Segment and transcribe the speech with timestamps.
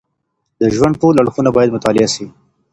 [0.59, 2.25] د ژوند ټول اړخونه باید مطالعه سي.